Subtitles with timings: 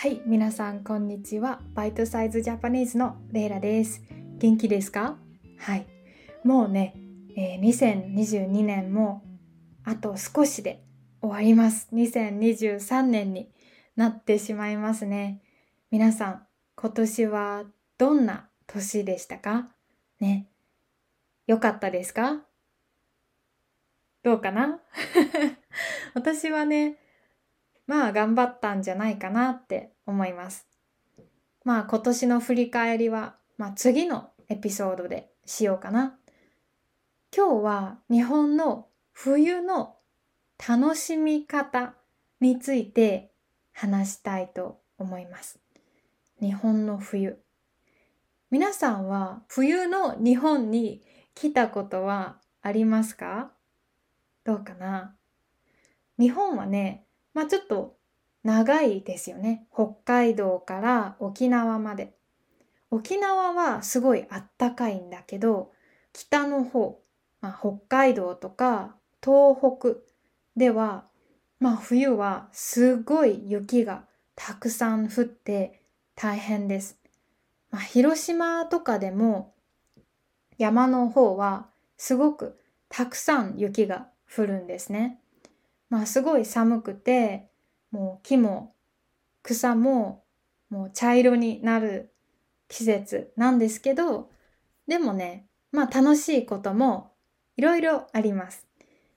[0.00, 1.60] はい、皆さんこんにちは。
[1.74, 4.00] バイトサイズジャパニーズのレイラです。
[4.38, 5.18] 元気ですか？
[5.58, 5.86] はい。
[6.42, 6.94] もうね、
[7.36, 9.22] えー2022年も
[9.84, 10.82] あと少しで
[11.20, 11.86] 終わります。
[11.92, 13.50] 2023年に
[13.94, 15.42] なってしまいますね。
[15.90, 16.46] 皆さん、
[16.76, 17.64] 今年は
[17.98, 19.68] どんな年でしたか？
[20.18, 20.48] ね。
[21.46, 22.40] よかったですか？
[24.22, 24.80] どうかな？
[26.14, 26.96] 私はね、
[27.90, 30.64] まあ頑張ったんじゃないかなって思います。
[31.64, 36.16] まあ今年の振り返りは、まあ次のエピソードでしようかな。
[37.36, 39.96] 今日は日本の冬の
[40.68, 41.94] 楽しみ方
[42.38, 43.32] について
[43.72, 45.58] 話したいと思います。
[46.40, 47.42] 日本の冬。
[48.52, 51.02] 皆さんは冬の日本に
[51.34, 53.50] 来たことはありますか？
[54.44, 55.16] どうかな？
[56.20, 57.96] 日本はね、まあちょっと
[58.42, 59.66] 長いですよね。
[59.72, 62.14] 北海道から沖縄まで。
[62.90, 65.72] 沖縄はすごいあったかいんだけど、
[66.12, 67.00] 北の方、
[67.40, 70.00] まあ、北海道とか東北
[70.56, 71.04] では、
[71.60, 75.82] まあ冬はすごい雪がたくさん降って
[76.16, 76.98] 大変です。
[77.70, 79.54] まあ、広島とかでも
[80.58, 85.20] 山の方はすごくたくさん雪が降るんですね。
[85.90, 87.50] まあすごい寒くて
[87.90, 88.74] もう木も
[89.42, 90.24] 草も
[90.70, 92.14] もう茶色になる
[92.68, 94.30] 季節なんですけど
[94.86, 97.12] でもねまあ楽しいことも
[97.56, 98.66] いろいろあります。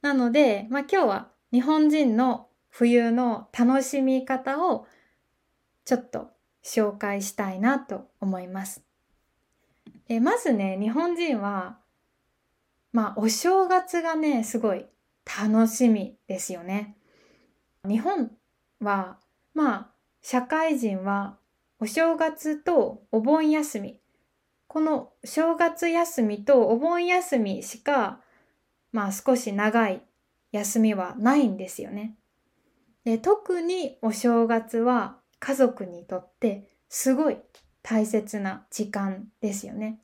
[0.00, 4.86] なので、まあ、今日は日本人の冬の楽しみ方を
[5.84, 6.30] ちょっと
[6.64, 8.82] 紹介したいなと思います。
[10.08, 11.78] えまずね日本人は
[12.92, 14.86] まあお正月がねすごい
[15.28, 16.96] 楽しみですよね。
[17.86, 18.30] 日本
[18.80, 19.18] は
[19.54, 19.90] まあ
[20.22, 21.38] 社会人は
[21.78, 24.00] お正月とお盆休み
[24.66, 28.20] この正月休みとお盆休みしか
[28.92, 30.02] まあ少し長い
[30.52, 32.16] 休みはないんですよね。
[33.04, 37.38] で特にお正月は家族にとってすごい
[37.82, 40.00] 大切な時間ですよね。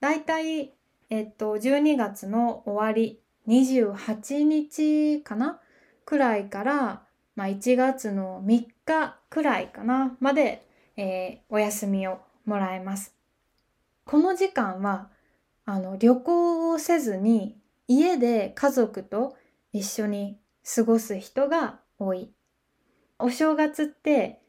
[0.00, 0.74] だいたい
[1.10, 5.60] えっと12月の終わり28日かな？
[6.04, 7.02] くらいから、
[7.36, 10.16] まあ、1月の3日くらいかな？
[10.20, 13.14] まで、えーお休みをもらえます。
[14.04, 15.08] この時間は
[15.64, 17.56] あの旅行をせずに
[17.86, 19.36] 家で家族と
[19.72, 20.38] 一緒に
[20.74, 22.32] 過ごす人が多い。
[23.18, 24.40] お正月って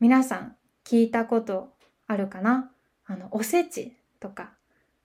[0.00, 1.74] 皆さん聞いたこと
[2.06, 2.70] あるかな？
[3.06, 4.52] あのおせちとか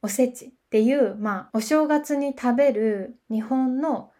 [0.01, 4.11] おせちっていうまあお正月に食べる日本の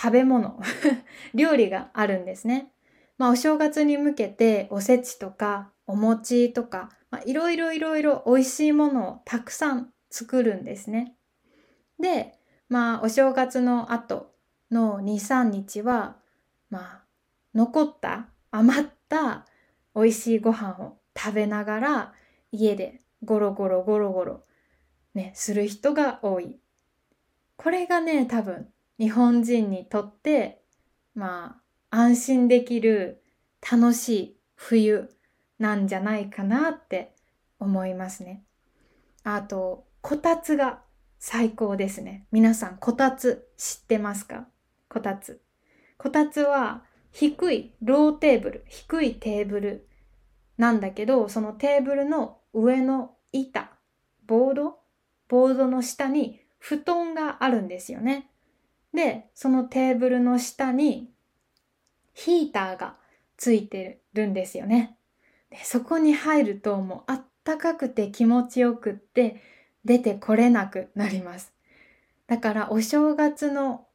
[0.00, 0.60] 食べ物
[1.34, 2.72] 料理があるんですね。
[3.16, 11.16] まあお正月に向けておせちとかお餅とか、まあ、いろいろいろいろ美味しいものをたくさん作るんですね。
[11.98, 12.38] で
[12.68, 14.32] まあお正月の後
[14.70, 16.18] の23日は
[16.70, 17.04] まあ
[17.56, 19.46] 残った余った
[19.96, 22.12] 美味しいご飯を食べながら
[22.52, 24.44] 家でゴロゴロゴロゴロ
[25.18, 26.58] ねする人が多い。
[27.56, 28.68] これがね多分
[28.98, 30.62] 日本人にとって
[31.14, 33.22] まあ安心できる
[33.70, 35.10] 楽しい冬
[35.58, 37.14] なんじゃないかなって
[37.58, 38.44] 思いますね。
[39.24, 40.80] あとこたつが
[41.18, 42.26] 最高ですね。
[42.30, 44.46] 皆さんこたつ知ってますか？
[44.88, 45.42] こたつ。
[45.96, 49.88] こたつは低いローテーブル、低いテーブル
[50.56, 53.70] なんだけど、そのテーブルの上の板、
[54.26, 54.78] ボード
[55.28, 58.30] ボードの下に布団があるんですよね。
[58.92, 61.10] で、そのテーブルの下に
[62.14, 62.96] ヒーターが
[63.36, 64.96] ついてるんですよね。
[65.50, 69.40] でそこに入るともうあったかくて気持ちよくって
[69.84, 71.52] 出てこれなくなります。
[72.26, 73.86] だからお正月の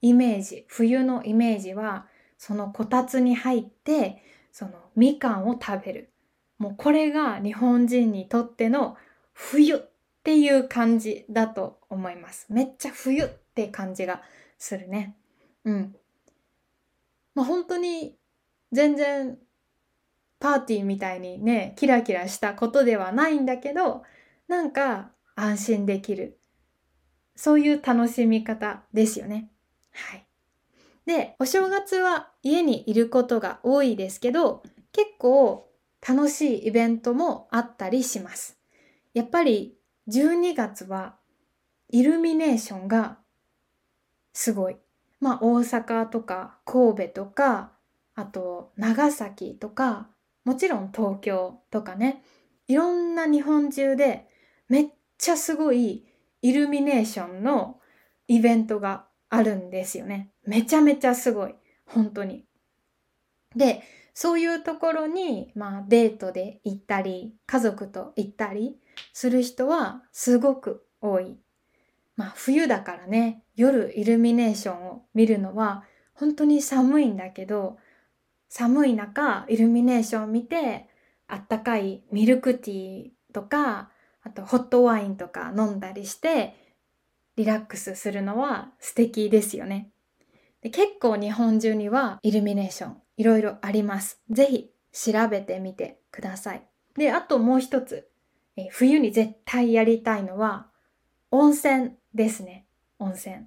[0.00, 2.06] イメージ、冬のイメージは
[2.36, 6.10] そのこたつに入ってそのみかんを食べる。
[6.58, 8.96] もうこれが日本人にとっての
[9.32, 9.88] 冬
[10.24, 12.46] っていう感じだと思います。
[12.48, 14.22] めっちゃ冬って感じが
[14.56, 15.18] するね。
[15.66, 15.94] うん。
[17.34, 18.16] まあ本当に
[18.72, 19.36] 全然
[20.40, 24.02] パーティーみたいにね、キラキラしたことではないんだけど、
[24.48, 26.38] なんか安心できる。
[27.36, 29.50] そういう楽しみ方ですよね。
[29.92, 30.26] はい。
[31.04, 35.70] で、お正月は家にいることが多いですけど、結構
[36.00, 38.58] 楽しいイベントもあったりします。
[39.12, 39.76] やっぱり
[40.08, 41.16] 12月は
[41.88, 43.18] イルミネーションが
[44.32, 44.76] すごい。
[45.20, 47.72] まあ大阪とか神戸とか、
[48.14, 50.08] あと長崎とか
[50.44, 52.22] もちろん東京とかね
[52.68, 54.28] いろんな日本中で
[54.68, 54.86] めっ
[55.18, 56.04] ちゃすごい
[56.42, 57.80] イルミネーションの
[58.28, 60.30] イベントがあるんですよね。
[60.46, 61.54] めちゃめちゃすごい。
[61.86, 62.44] 本当に。
[63.56, 63.82] で、
[64.14, 68.76] そういうところに、まあデートで行ったり、家族と行ったり
[69.12, 71.36] する人はすごく多い。
[72.16, 75.84] まあ冬だからね、夜イルミネーションを見るのは
[76.14, 77.76] 本当に寒いんだけど、
[78.48, 80.88] 寒い中イルミネーションを見て、
[81.26, 83.90] あったかいミルクティーとか、
[84.22, 86.54] あとホットワインとか飲んだりして、
[87.36, 89.90] リラックスするのは素敵ですよね。
[90.64, 94.22] で結構日本中にはイルミネーションいろいろあります。
[94.30, 94.70] ぜひ
[95.12, 96.66] 調べてみてください。
[96.96, 98.08] で、あともう一つ、
[98.56, 100.68] え冬に絶対やりたいのは
[101.30, 102.66] 温泉ですね。
[102.98, 103.46] 温泉。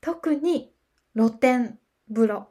[0.00, 0.72] 特に
[1.16, 1.80] 露天
[2.14, 2.48] 風呂。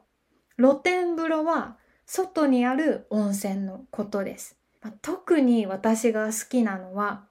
[0.58, 4.58] 露天風呂は外にある温泉のことです。
[4.82, 7.24] まあ、特に私が好きなのは、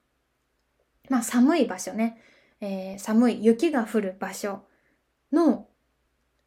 [1.09, 2.18] まあ寒い場所ね。
[2.59, 4.63] えー、寒い雪が降る場所
[5.31, 5.68] の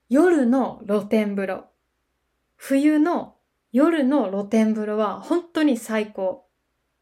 [0.09, 1.65] 夜の露天風呂。
[2.57, 3.37] 冬の
[3.73, 6.47] 夜の露天風呂は本当に最高。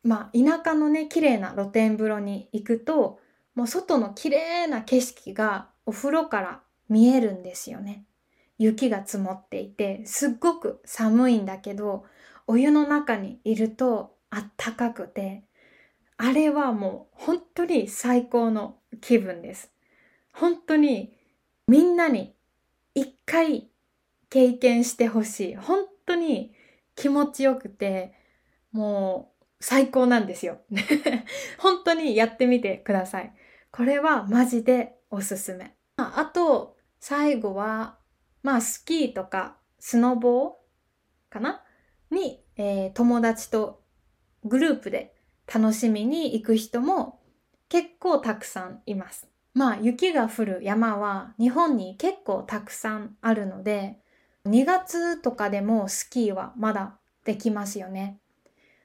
[0.03, 3.20] まあ田舎のね、綺麗な露天風呂に行くと、
[3.55, 8.05] もう外の綺麗な景色がお風呂から見えるんですよね。
[8.58, 12.05] 雪が積もっていて、すっごく寒いんだけど、
[12.49, 15.44] お湯の中にいるとあったかくて、
[16.17, 19.70] あれはもう本当に最高の気分です。
[20.32, 21.12] 本当に
[21.69, 22.35] みんなに
[22.96, 23.69] 一回
[24.31, 25.54] 経験してほしい。
[25.54, 26.54] 本当に
[26.94, 28.14] 気持ちよくて、
[28.72, 30.62] もう最高なんですよ。
[31.60, 33.34] 本当にやってみてください。
[33.70, 35.76] これはマジでおすすめ。
[35.98, 37.98] あと、最後は、
[38.43, 41.62] まあスキーとかスノボーかな？
[42.10, 43.84] に、えー、友達と
[44.43, 45.14] グループで
[45.52, 47.20] 楽しみに行く人も
[47.69, 49.28] 結構たくさんいます。
[49.56, 53.97] まあ雪が降る山は日本に結構たくさんあるので
[54.44, 58.19] 2月とかでもスキーはまだできますよね。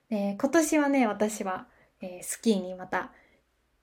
[0.10, 1.68] で今年はね私は、
[2.00, 3.12] えー、スキーにまた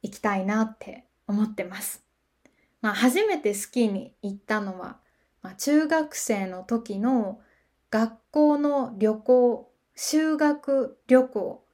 [0.02, 2.02] 行きたいなって思ってます。
[2.80, 4.96] まあ初めてスキーに行ったのは、
[5.42, 7.38] まあ、中学生の時の
[7.90, 11.64] 学校の旅行修学旅行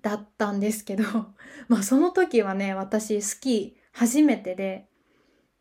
[0.00, 1.04] だったんですけど、
[1.68, 4.88] まあその時はね、私スキー初めてで、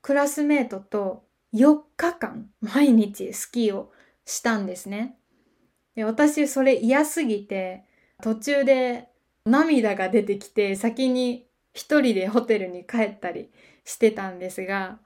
[0.01, 3.91] クラスメートと4日間毎日スキーを
[4.25, 5.17] したんですね。
[5.95, 7.85] で私それ嫌すぎて、
[8.23, 9.09] 途中で
[9.45, 13.51] 涙が出てきて先に一人でホテルに帰ったり
[13.85, 14.97] してたんですが、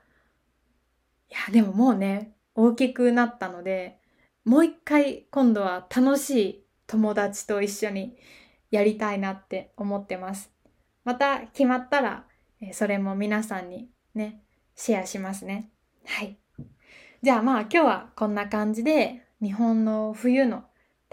[1.30, 4.00] いや、でももうね、大きくなったので、
[4.46, 8.16] もう一回今度は楽しい友達と一緒に
[8.72, 10.50] やりたいなって思ってます。
[11.04, 12.24] また決まったら、
[12.74, 14.42] それも皆さんにね、
[14.76, 15.70] シェアしますね。
[16.06, 16.38] はい。
[17.22, 20.64] じゃあまあ今日はこんな感じで日本の冬の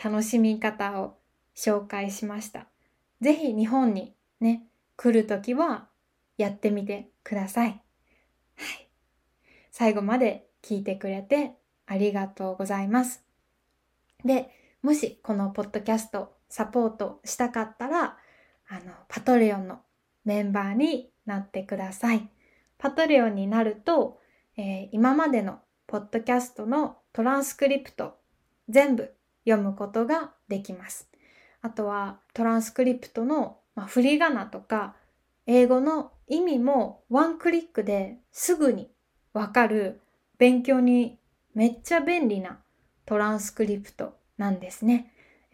[0.02, 1.16] 楽しみ方を
[1.54, 2.66] 紹介しました。
[3.20, 4.64] ぜひ日本にね、
[4.96, 5.88] 来るときは
[6.36, 7.68] やってみてください。
[7.68, 7.80] はい。
[9.70, 11.52] 最後まで聞いてくれて
[11.86, 13.24] ありがとうございます。
[14.24, 14.50] で、
[14.82, 18.16] もしこのポッドキャストサポートしたかったら、
[18.68, 19.80] あの、パトレオンの
[20.24, 22.28] メンバーになってください。
[22.78, 24.20] パトレオンになると、
[24.56, 28.16] えー、今までのポッドキャストのトランスクリプト
[28.68, 29.14] 全部
[29.44, 31.08] 読むことができます。
[31.60, 34.96] あとはトランスクリプトの、まあ、振り仮名とか
[35.46, 38.90] 英語の意味もワンクリックですぐに
[39.32, 40.00] わかる
[40.38, 41.18] 勉強に
[41.54, 42.60] めっちゃ便利な
[43.06, 45.12] トランスクリプトなんですね。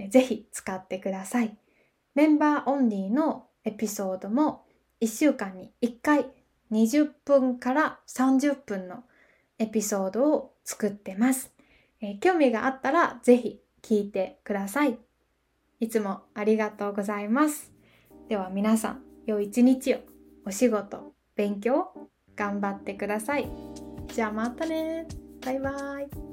[0.08, 1.56] ぜひ使ってください。
[2.14, 4.64] メンバーオンリーのエピソードも
[5.00, 6.26] 1週間に1回
[6.72, 9.04] 20分から30分の
[9.58, 11.52] エピソードを作ってます。
[12.00, 14.98] えー、興味があったらぜひ聞いてください。
[15.80, 17.72] いつもありがとうございます。
[18.28, 19.98] では皆さん、良い一日を
[20.46, 21.88] お仕事、勉強、
[22.36, 23.50] 頑張ってください。
[24.08, 25.06] じゃあまたね。
[25.44, 26.29] バイバイ。